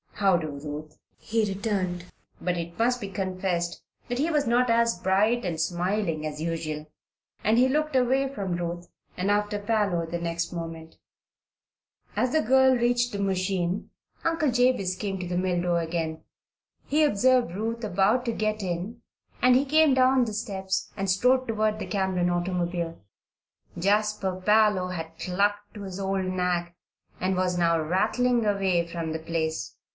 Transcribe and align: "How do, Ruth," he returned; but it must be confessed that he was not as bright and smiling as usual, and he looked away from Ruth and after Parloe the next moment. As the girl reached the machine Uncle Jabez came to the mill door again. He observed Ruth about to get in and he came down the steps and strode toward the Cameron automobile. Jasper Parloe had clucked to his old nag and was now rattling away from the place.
"How 0.13 0.37
do, 0.37 0.49
Ruth," 0.49 0.97
he 1.17 1.45
returned; 1.45 2.05
but 2.39 2.55
it 2.55 2.77
must 2.77 3.01
be 3.01 3.07
confessed 3.07 3.83
that 4.07 4.19
he 4.19 4.29
was 4.29 4.45
not 4.45 4.69
as 4.69 4.97
bright 4.99 5.43
and 5.45 5.59
smiling 5.59 6.27
as 6.27 6.41
usual, 6.41 6.91
and 7.43 7.57
he 7.57 7.67
looked 7.67 7.95
away 7.95 8.27
from 8.31 8.55
Ruth 8.55 8.87
and 9.17 9.31
after 9.31 9.57
Parloe 9.57 10.05
the 10.07 10.19
next 10.19 10.53
moment. 10.53 10.95
As 12.15 12.31
the 12.31 12.41
girl 12.41 12.75
reached 12.75 13.11
the 13.11 13.19
machine 13.19 13.89
Uncle 14.23 14.51
Jabez 14.51 14.95
came 14.95 15.19
to 15.19 15.27
the 15.27 15.37
mill 15.37 15.61
door 15.61 15.81
again. 15.81 16.23
He 16.85 17.03
observed 17.03 17.55
Ruth 17.55 17.83
about 17.83 18.23
to 18.25 18.31
get 18.31 18.61
in 18.61 19.01
and 19.41 19.55
he 19.55 19.65
came 19.65 19.95
down 19.95 20.25
the 20.25 20.33
steps 20.33 20.91
and 20.95 21.09
strode 21.09 21.47
toward 21.47 21.79
the 21.79 21.87
Cameron 21.87 22.29
automobile. 22.29 22.99
Jasper 23.77 24.35
Parloe 24.43 24.89
had 24.89 25.17
clucked 25.17 25.73
to 25.75 25.83
his 25.83 25.99
old 25.99 26.25
nag 26.25 26.73
and 27.19 27.35
was 27.35 27.57
now 27.57 27.79
rattling 27.79 28.45
away 28.45 28.85
from 28.87 29.13
the 29.13 29.19
place. 29.19 29.75